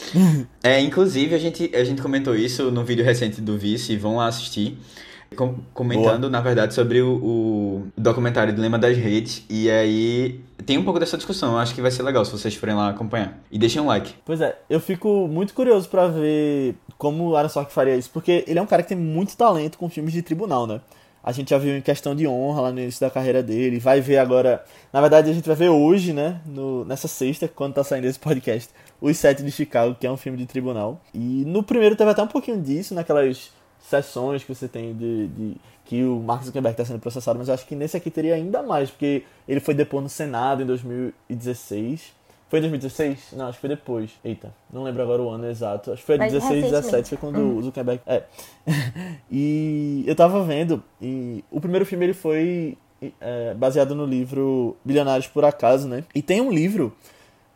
[0.63, 3.95] é, inclusive, a gente, a gente comentou isso no vídeo recente do Vice.
[3.95, 4.75] Vão lá assistir.
[5.35, 9.45] Com- comentando, na verdade, sobre o, o documentário Dilema das Redes.
[9.49, 11.53] E aí tem um pouco dessa discussão.
[11.53, 13.39] Eu acho que vai ser legal se vocês forem lá acompanhar.
[13.49, 14.13] E deixem um like.
[14.25, 18.43] Pois é, eu fico muito curioso pra ver como o Aaron Sorkin faria isso, porque
[18.45, 20.81] ele é um cara que tem muito talento com filmes de tribunal, né?
[21.23, 24.01] A gente já viu em Questão de Honra lá no início da carreira dele, vai
[24.01, 24.63] ver agora...
[24.91, 28.19] Na verdade, a gente vai ver hoje, né, no, nessa sexta, quando tá saindo esse
[28.19, 30.99] podcast, Os Sete de Chicago, que é um filme de tribunal.
[31.13, 35.27] E no primeiro teve até um pouquinho disso, naquelas sessões que você tem de...
[35.27, 38.35] de que o Mark Zuckerberg está sendo processado, mas eu acho que nesse aqui teria
[38.35, 42.13] ainda mais, porque ele foi depor no Senado em 2016.
[42.47, 43.33] Foi em 2016?
[43.33, 44.11] Não, acho que foi depois.
[44.23, 45.91] Eita, não lembro agora o ano exato.
[45.91, 46.81] Acho que foi Mas 16, recentemente.
[46.83, 48.01] 17, foi quando o Zuckerberg.
[48.05, 48.23] É.
[49.29, 52.77] e eu tava vendo, e o primeiro filme ele foi
[53.19, 56.03] é, baseado no livro Bilionários por Acaso, né?
[56.13, 56.95] E tem um livro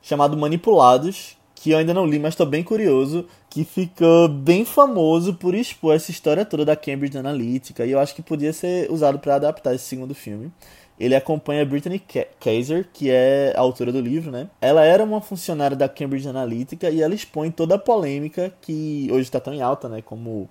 [0.02, 5.34] chamado Manipulados, que eu ainda não li, mas tô bem curioso, que ficou bem famoso
[5.34, 9.17] por expor essa história toda da Cambridge Analytica, e eu acho que podia ser usado
[9.17, 10.51] para adaptar esse segundo filme.
[10.99, 14.47] Ele acompanha Brittany Ka- Kaiser, que é a autora do livro, né?
[14.62, 19.23] Ela era uma funcionária da Cambridge Analytica e ela expõe toda a polêmica que hoje
[19.23, 20.04] está tão em alta, né?
[20.04, 20.47] Como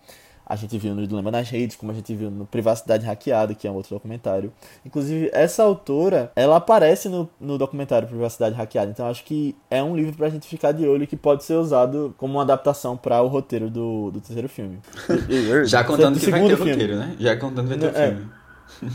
[0.46, 3.66] a gente viu no Dilema nas Redes, como a gente viu no Privacidade Hackeada, que
[3.66, 4.52] é um outro documentário.
[4.85, 9.96] Inclusive, essa autora, ela aparece no, no documentário Privacidade Hackeada, então acho que é um
[9.96, 13.26] livro pra gente ficar de olho que pode ser usado como uma adaptação para o
[13.28, 14.78] roteiro do, do terceiro filme.
[15.66, 16.72] Já contando Do que vai segundo ter filme.
[16.72, 17.16] roteiro, né?
[17.18, 18.09] Já contando que vai ter o É.
[18.11, 18.26] filme.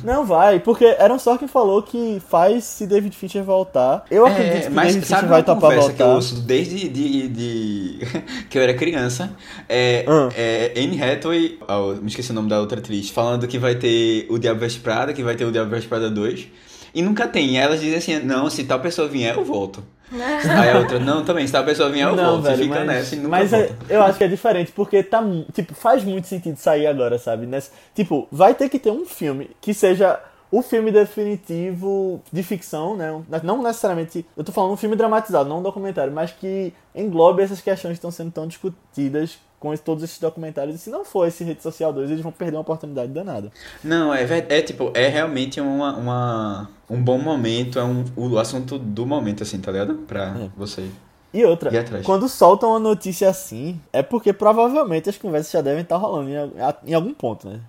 [0.03, 4.05] Não vai, porque Aaron Sorkin falou que faz se David Fincher voltar.
[4.09, 6.15] Eu acredito É, que mas David sabe Fincher vai topar conversa que eu voltar.
[6.15, 7.99] ouço desde de, de-
[8.49, 9.31] que eu era criança?
[9.67, 10.29] É, Ah.
[10.35, 14.25] é Anne Hathaway, oh, me esqueci o nome da outra atriz, falando que vai ter
[14.29, 16.47] o Diabo Veste Prada, que vai ter o Diabo Veste Prada 2.
[16.93, 17.49] E nunca tem.
[17.51, 19.83] E elas dizem assim, não, se tal pessoa vier, eu volto.
[20.11, 22.43] Aí a outra, não, também, se tal pessoa vier, eu Não, volto.
[22.43, 23.93] velho, fica mas, nessa e nunca mas é- volta.
[23.93, 27.45] eu acho que é diferente, porque tá, tipo, faz muito sentido sair agora, sabe?
[27.45, 30.19] Nessa, tipo, vai ter que ter um filme que seja
[30.51, 33.21] o filme definitivo de ficção, né?
[33.43, 37.61] Não necessariamente, eu tô falando um filme dramatizado, não um documentário, mas que englobe essas
[37.61, 40.75] questões que estão sendo tão discutidas com todos esses documentários.
[40.75, 43.51] E se não for esse Rede Social 2, eles vão perder uma oportunidade danada.
[43.83, 48.77] Não, é, é tipo, é realmente uma, uma, um bom momento, é um, o assunto
[48.79, 49.95] do momento, assim, tá ligado?
[50.07, 50.49] Pra É.
[50.55, 50.87] você.
[51.31, 51.69] E outra,
[51.99, 56.27] E quando soltam uma notícia assim, é porque provavelmente as conversas já devem estar rolando
[56.29, 57.59] em, em algum ponto, né?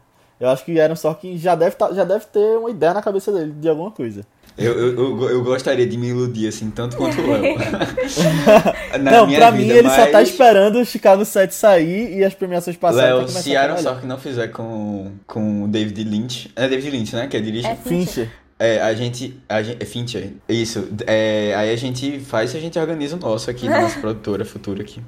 [0.40, 3.30] Eu acho que Aaron Sorkin já deve, tá- já deve ter uma ideia na cabeça
[3.30, 4.22] dele de alguma coisa.
[4.60, 7.56] Eu, eu, eu, eu gostaria de me iludir, assim, tanto quanto o Léo.
[9.00, 12.34] Na não, pra mim vida, ele só tá esperando o Chicago 7 sair e as
[12.34, 13.78] premiações passarem Léo, se a Aaron.
[13.78, 16.50] Sorkin não fizer com, com o David Lynch...
[16.54, 17.26] É David Lynch, né?
[17.26, 17.66] Que é dirige?
[17.66, 18.06] É Fincher.
[18.06, 18.30] Fincher.
[18.58, 19.40] É, a gente...
[19.48, 20.32] A gente é Fincher.
[20.48, 20.88] Isso.
[21.06, 24.82] É, aí a gente faz e a gente organiza o nosso aqui, nossa produtora futura
[24.82, 25.00] aqui.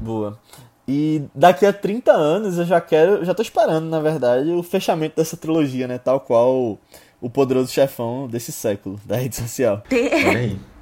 [0.00, 0.38] Boa.
[0.86, 5.16] E daqui a 30 anos eu já quero, já tô esperando, na verdade, o fechamento
[5.16, 5.96] dessa trilogia, né?
[5.96, 6.78] Tal qual
[7.22, 9.82] o poderoso chefão desse século da rede social.
[9.90, 10.58] Olha aí.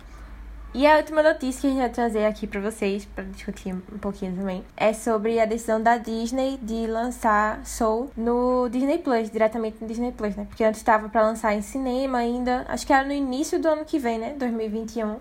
[0.73, 3.99] E a última notícia que a gente vai trazer aqui pra vocês, pra discutir um
[3.99, 9.79] pouquinho também, é sobre a decisão da Disney de lançar Soul no Disney Plus, diretamente
[9.81, 10.47] no Disney Plus, né?
[10.49, 13.85] Porque antes estava pra lançar em cinema ainda, acho que era no início do ano
[13.85, 14.37] que vem, né?
[14.39, 15.17] 2021.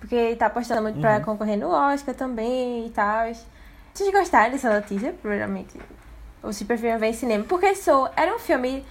[0.00, 1.00] Porque tá apostando muito uhum.
[1.00, 3.32] pra concorrer no Oscar também e tal.
[3.94, 5.78] Vocês gostaram dessa notícia, primeiramente?
[6.42, 7.44] Ou se preferiam ver em cinema?
[7.44, 8.84] Porque Soul era um filme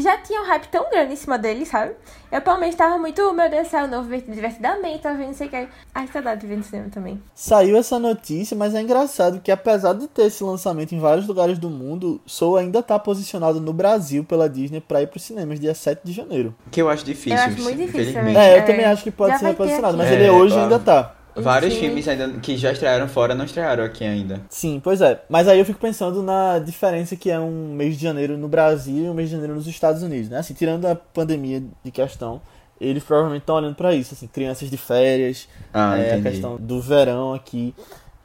[0.00, 1.94] já tinha um hype tão grande em cima dele, sabe?
[2.30, 5.46] Eu, pelo menos, tava muito, meu Deus do céu, novo divertidamente, tava vendo, não sei
[5.46, 5.68] o que.
[5.94, 7.22] Ai, saudade de ver no cinema também.
[7.34, 11.58] Saiu essa notícia, mas é engraçado que, apesar de ter esse lançamento em vários lugares
[11.58, 15.74] do mundo, Soul ainda tá posicionado no Brasil pela Disney pra ir pros cinemas dia
[15.74, 16.54] 7 de janeiro.
[16.72, 17.38] Que eu acho difícil.
[17.38, 18.36] Eu acho muito difícil também.
[18.36, 21.14] É, eu também acho que pode já ser reposicionado, mas é, ele hoje ainda tá.
[21.36, 21.80] Vários Sim.
[21.80, 24.40] filmes ainda que já estrearam fora não estrearam aqui ainda.
[24.48, 25.22] Sim, pois é.
[25.28, 29.06] Mas aí eu fico pensando na diferença que é um mês de janeiro no Brasil
[29.06, 30.38] e um mês de janeiro nos Estados Unidos, né?
[30.38, 32.40] Assim, tirando a pandemia de questão,
[32.80, 36.80] eles provavelmente estão olhando para isso, assim, crianças de férias, ah, é, a questão do
[36.80, 37.74] verão aqui,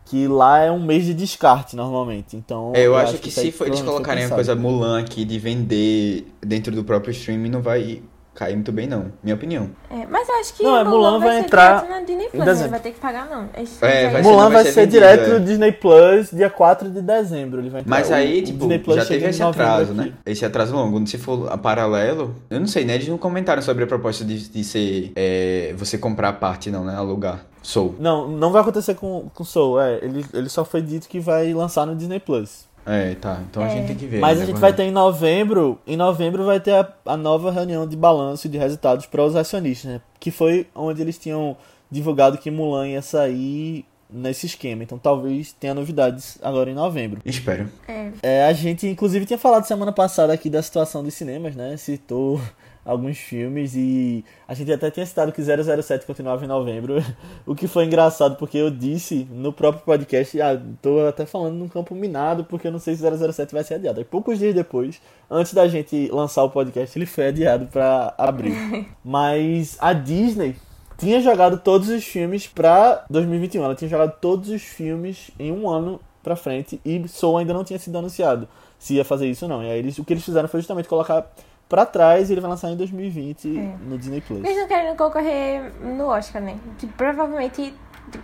[0.05, 2.35] que lá é um mês de descarte normalmente.
[2.35, 5.23] Então, é, eu, eu, acho, acho que, que se eles colocarem a coisa Mulan aqui
[5.23, 8.01] de vender dentro do próprio streaming, não vai
[8.39, 9.11] cair muito bem, não.
[9.21, 9.69] Minha opinião.
[9.91, 12.59] É, mas eu acho que não, é, Mulan, Mulan vai, vai entrar na Disney Plus,
[12.61, 13.49] ele vai ter que pagar, não.
[13.53, 15.33] É, vai Mulan vai, vai ser, direto é.
[15.33, 17.59] no Disney Plus dia 4 de dezembro.
[17.59, 17.89] Ele vai entrar.
[17.89, 20.13] Mas aí, o, tipo, o já teve esse atraso, né?
[20.25, 21.05] Esse atraso longo.
[21.05, 22.95] Se for a paralelo, eu não sei, né?
[22.95, 26.85] Eles não comentaram sobre a proposta de, de ser é, você comprar a parte, não,
[26.85, 26.95] né?
[26.95, 27.45] Alugar.
[27.61, 27.95] Soul.
[27.99, 29.81] Não, não vai acontecer com, com Soul.
[29.81, 32.68] É, ele, ele só foi dito que vai lançar no Disney Plus.
[32.85, 33.41] É, tá.
[33.49, 33.67] Então é.
[33.67, 34.19] a gente tem que ver.
[34.19, 34.43] Mas né?
[34.43, 35.79] a gente vai ter em novembro.
[35.85, 39.35] Em novembro vai ter a, a nova reunião de balanço e de resultados para os
[39.35, 40.01] acionistas, né?
[40.19, 41.55] Que foi onde eles tinham
[41.91, 44.83] divulgado que Mulan ia sair nesse esquema.
[44.83, 47.21] Então talvez tenha novidades agora em novembro.
[47.25, 47.69] Espero.
[47.87, 48.11] É.
[48.23, 48.45] é.
[48.45, 51.77] a gente inclusive tinha falado semana passada aqui da situação dos cinemas, né?
[51.77, 52.41] Citou
[52.83, 57.03] alguns filmes e a gente até tinha citado que 007 continuava em novembro,
[57.45, 61.67] o que foi engraçado porque eu disse no próprio podcast, ah, tô até falando num
[61.67, 63.99] campo minado porque eu não sei se 007 vai ser adiado.
[63.99, 68.55] Aí poucos dias depois, antes da gente lançar o podcast, ele foi adiado para abril.
[69.03, 70.55] Mas a Disney
[70.97, 75.69] tinha jogado todos os filmes para 2021, ela tinha jogado todos os filmes em um
[75.69, 79.49] ano para frente e Soul ainda não tinha sido anunciado se ia fazer isso ou
[79.49, 79.63] não.
[79.63, 81.29] E aí eles, o que eles fizeram foi justamente colocar
[81.69, 83.75] pra trás e ele vai lançar em 2020 é.
[83.85, 84.43] no Disney Plus.
[84.43, 86.57] Eles não querem concorrer no Oscar, né?
[86.79, 87.73] Que provavelmente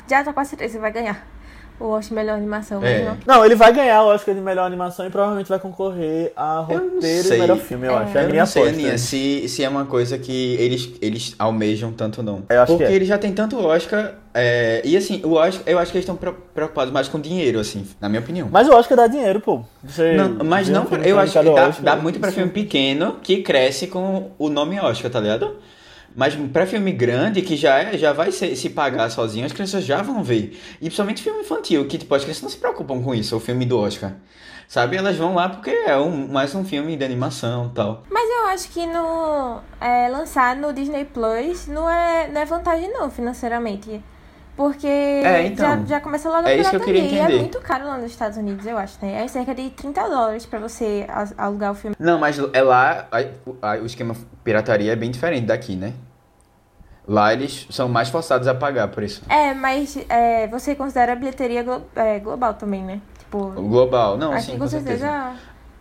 [0.09, 1.34] já tá quase certeza vai ganhar
[1.79, 2.83] o Oscar de melhor animação.
[2.83, 3.03] É.
[3.03, 3.17] Não.
[3.25, 7.33] não, ele vai ganhar o Oscar de melhor animação e provavelmente vai concorrer a roteiro
[7.33, 8.03] e melhor filme, eu é.
[8.03, 8.17] acho.
[8.17, 8.79] É a minha não sei, aposta.
[8.79, 12.43] Aninha, se, se é uma coisa que eles, eles almejam tanto não.
[12.49, 12.95] Eu acho Porque que é.
[12.95, 14.13] eles já tem tanto Oscar.
[14.33, 16.17] É, e assim, eu acho, eu acho que eles estão
[16.53, 18.49] preocupados mais com dinheiro, assim, na minha opinião.
[18.51, 19.63] Mas o Oscar dá dinheiro, pô.
[19.81, 23.87] Você não, mas não, eu acho que dá, dá muito pra filme pequeno que cresce
[23.87, 25.55] com o nome Oscar, tá ligado?
[26.15, 29.83] Mas para filme grande, que já, é, já vai se, se pagar sozinho, as crianças
[29.83, 30.57] já vão ver.
[30.77, 33.65] E principalmente filme infantil, que tipo, as crianças não se preocupam com isso, o filme
[33.65, 34.13] do Oscar.
[34.67, 34.97] Sabe?
[34.97, 38.03] Elas vão lá porque é um, mais um filme de animação e tal.
[38.09, 42.91] Mas eu acho que no é, lançar no Disney Plus não é, não é vantagem
[42.91, 44.01] não, financeiramente.
[44.55, 47.33] Porque é, então, já, já começa logo a é isso que eu queria entender.
[47.33, 49.23] E é muito caro lá nos Estados Unidos, eu acho, né?
[49.23, 51.05] É cerca de 30 dólares pra você
[51.37, 51.95] alugar o filme.
[51.99, 53.09] Não, mas é lá,
[53.81, 55.93] o esquema pirataria é bem diferente daqui, né?
[57.07, 59.21] Lá eles são mais forçados a pagar por isso.
[59.29, 62.99] É, mas é, você considera a bilheteria glo é, global também, né?
[63.19, 65.07] Tipo, global, não, aqui sim, com, certeza.
[65.07, 65.33] certeza.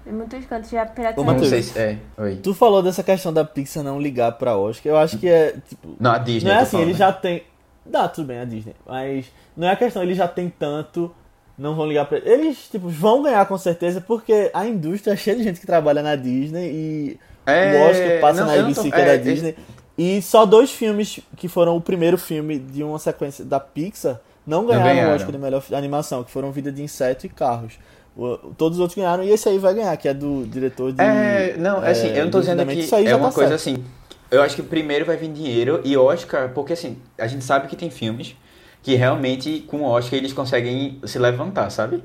[0.06, 1.32] Muitos cantos já pirataria.
[1.32, 1.98] Não sei se é.
[2.18, 2.37] Oi.
[2.42, 4.92] Tu falou dessa questão da Pixar não ligar pra Oscar.
[4.92, 5.96] Eu acho que é, tipo...
[5.98, 6.50] Não, a Disney.
[6.50, 6.98] Não é assim, falando, ele né?
[6.98, 7.42] já tem...
[7.87, 8.74] Dá, tudo bem, a Disney.
[8.87, 11.10] Mas não é a questão, ele já tem tanto
[11.56, 12.68] não vão ligar pra eles.
[12.68, 16.16] tipo, vão ganhar com certeza, porque a indústria é cheia de gente que trabalha na
[16.16, 17.76] Disney e é...
[17.76, 18.90] o Oscar passa não, na ABC, tô...
[18.90, 19.56] que é, é da Disney.
[19.96, 24.66] E só dois filmes que foram o primeiro filme de uma sequência da Pixar não
[24.66, 25.12] ganharam, ganharam.
[25.12, 27.74] o Oscar de melhor animação, que foram Vida de Inseto e Carros.
[28.16, 31.00] O, todos os outros ganharam e esse aí vai ganhar, que é do diretor de.
[31.00, 33.76] É, não, é, assim, eu não tô dizendo que é uma tá coisa certo.
[33.76, 33.85] assim.
[34.30, 37.76] Eu acho que primeiro vai vir dinheiro e Oscar, porque assim, a gente sabe que
[37.76, 38.37] tem filmes
[38.83, 42.02] que realmente com Oscar eles conseguem se levantar, sabe?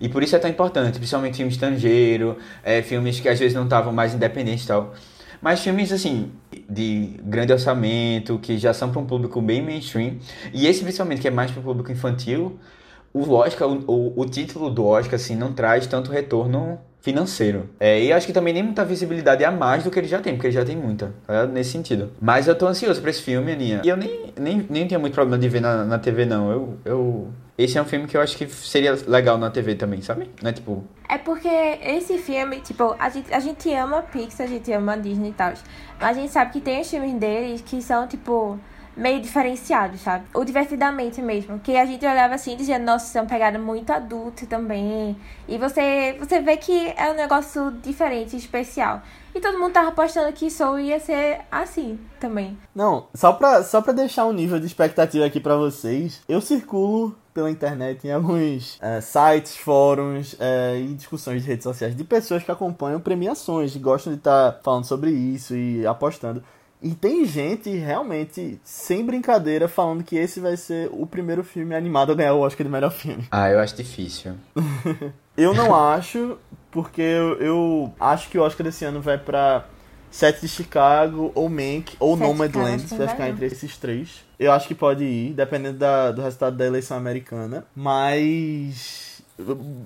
[0.00, 3.64] E por isso é tão importante, principalmente filme estrangeiro, é, filmes que às vezes não
[3.64, 4.94] estavam mais independentes e tal.
[5.42, 6.30] Mas filmes, assim,
[6.70, 10.18] de grande orçamento, que já são para um público bem mainstream,
[10.54, 12.58] e esse principalmente que é mais para o público infantil,
[13.12, 17.68] o Oscar, o, o, o, título do Oscar, assim, não traz tanto retorno financeiro.
[17.80, 20.34] É, e acho que também nem muita visibilidade a mais do que ele já tem,
[20.34, 21.44] porque ele já tem muita, tá?
[21.46, 22.12] nesse sentido.
[22.20, 23.82] Mas eu tô ansioso pra esse filme, Aninha.
[23.84, 26.50] E eu nem, nem, nem tenho muito problema de ver na, na TV, não.
[26.52, 30.00] Eu, eu esse é um filme que eu acho que seria legal na TV também,
[30.00, 30.30] sabe?
[30.42, 30.84] Não é tipo.
[31.08, 35.30] É porque esse filme, tipo, a gente, a gente ama Pixar, a gente ama Disney
[35.30, 35.52] e tal.
[36.00, 38.58] Mas a gente sabe que tem os filmes deles que são, tipo,
[38.96, 40.24] meio diferenciados, sabe?
[40.34, 41.58] O divertidamente mesmo.
[41.58, 45.16] Que a gente olhava assim dizendo, nossa, isso é uma pegada muito adulta também.
[45.46, 49.02] E você, você vê que é um negócio diferente, especial.
[49.34, 52.56] E todo mundo tava apostando que Soul ia ser assim também.
[52.74, 57.16] Não, só pra, só pra deixar um nível de expectativa aqui pra vocês, eu circulo
[57.32, 62.42] pela internet em alguns é, sites, fóruns é, e discussões de redes sociais de pessoas
[62.42, 66.42] que acompanham premiações e gostam de estar tá falando sobre isso e apostando.
[66.82, 72.10] E tem gente realmente, sem brincadeira, falando que esse vai ser o primeiro filme animado
[72.10, 73.24] a ganhar o Oscar de melhor filme.
[73.30, 74.32] Ah, eu acho difícil.
[75.36, 76.36] eu não acho,
[76.72, 79.64] porque eu, eu, acho que o Oscar desse ano vai pra
[80.12, 82.86] Sete de Chicago, ou Mank, ou Sete Nomadland.
[82.96, 84.22] Vai ficar entre esses três.
[84.38, 87.64] Eu acho que pode ir, dependendo da, do resultado da eleição americana.
[87.74, 89.12] Mas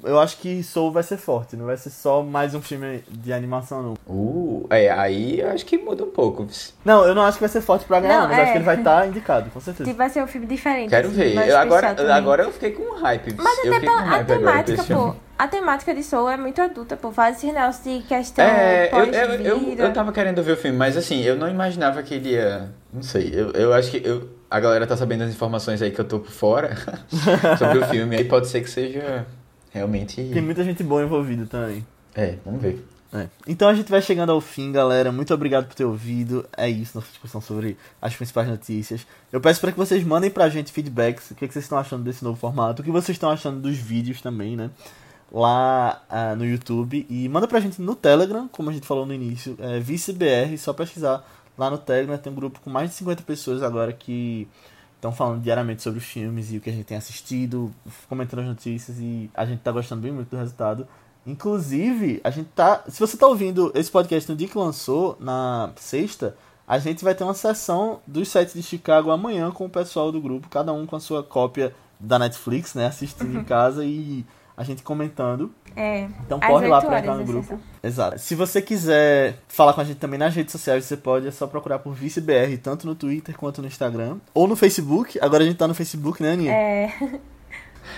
[0.02, 3.32] eu acho que Soul vai ser forte, não vai ser só mais um filme de
[3.32, 3.94] animação, não.
[4.06, 6.46] Uh, é, aí eu acho que muda um pouco.
[6.84, 8.42] Não, eu não acho que vai ser forte pra ganhar, não, mas é...
[8.42, 9.92] acho que ele vai estar tá indicado, com certeza.
[9.94, 10.90] Vai ser um filme diferente.
[10.90, 11.48] Quero assim, ver.
[11.48, 13.34] Eu, agora, agora eu fiquei com hype.
[13.36, 15.14] Mas eu até a temática, pô.
[15.38, 17.12] A temática de Soul é muito adulta, pô.
[17.12, 20.76] Faz esse negócio de questão é, eu, eu, eu, eu tava querendo ver o filme,
[20.76, 22.70] mas assim, eu não imaginava que ele ia...
[22.92, 24.00] Não sei, eu, eu acho que...
[24.02, 26.76] Eu, a galera tá sabendo as informações aí que eu tô por fora
[27.58, 29.26] sobre o filme, aí pode ser que seja
[29.70, 30.16] realmente.
[30.32, 31.86] Tem muita gente boa envolvida também.
[32.14, 32.86] É, vamos ver.
[33.12, 33.28] É.
[33.46, 35.12] Então a gente vai chegando ao fim, galera.
[35.12, 36.46] Muito obrigado por ter ouvido.
[36.56, 39.06] É isso, nossa discussão sobre as principais notícias.
[39.32, 41.30] Eu peço para que vocês mandem pra gente feedbacks.
[41.30, 42.82] O que, é que vocês estão achando desse novo formato?
[42.82, 44.70] O que vocês estão achando dos vídeos também, né?
[45.32, 47.06] Lá uh, no YouTube.
[47.10, 49.56] E manda pra gente no Telegram, como a gente falou no início.
[49.58, 51.26] É ViceBR, só pesquisar
[51.58, 52.16] lá no Telegram.
[52.16, 54.48] Tem um grupo com mais de 50 pessoas agora que
[54.94, 57.72] estão falando diariamente sobre os filmes e o que a gente tem assistido,
[58.08, 60.86] comentando as notícias e a gente tá gostando bem muito do resultado.
[61.26, 62.84] Inclusive, a gente tá.
[62.88, 66.36] Se você tá ouvindo esse podcast no dia que lançou, na sexta,
[66.66, 70.20] a gente vai ter uma sessão dos sites de Chicago amanhã com o pessoal do
[70.20, 72.86] grupo, cada um com a sua cópia da Netflix, né?
[72.86, 74.24] Assistindo em casa e
[74.56, 75.52] a gente comentando.
[75.76, 76.08] É.
[76.24, 77.60] Então corre lá pra entrar no grupo.
[77.82, 78.18] Exato.
[78.18, 81.46] Se você quiser falar com a gente também nas redes sociais, você pode, é só
[81.46, 84.16] procurar por ViceBR, tanto no Twitter quanto no Instagram.
[84.32, 85.18] Ou no Facebook.
[85.20, 86.52] Agora a gente tá no Facebook, né, Aninha?
[86.52, 86.92] É.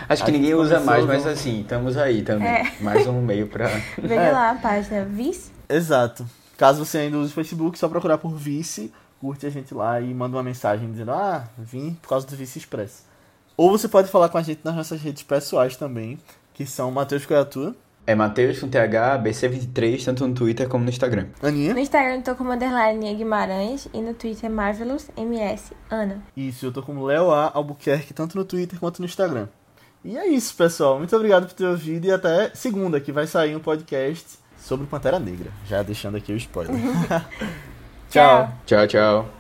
[0.09, 2.49] Acho que ninguém usa mais, mas assim, estamos aí também.
[2.49, 2.73] É.
[2.81, 3.69] Mais um meio pra.
[3.97, 4.33] Veja é.
[4.33, 5.51] lá a página Vice.
[5.69, 6.27] Exato.
[6.57, 10.13] Caso você ainda use o Facebook, só procurar por Vice, curte a gente lá e
[10.13, 13.07] manda uma mensagem dizendo: Ah, vim por causa do Vice Express.
[13.57, 16.19] Ou você pode falar com a gente nas nossas redes pessoais também
[16.59, 17.73] que são Matheus Coiatua.
[18.05, 21.27] É Matheus com TH, BC23, tanto no Twitter como no Instagram.
[21.41, 21.73] Aninha?
[21.73, 26.21] No Instagram eu tô como underline Guimarães e no Twitter Marvelous MS Ana.
[26.37, 29.47] Isso, eu tô como Leo A Albuquerque, tanto no Twitter quanto no Instagram.
[30.05, 30.99] E é isso, pessoal.
[30.99, 35.21] Muito obrigado por ter ouvido e até segunda, que vai sair um podcast sobre Pantera
[35.21, 35.53] Negra.
[35.65, 36.75] Já deixando aqui o spoiler.
[38.11, 38.53] tchau.
[38.67, 39.29] Tchau, tchau.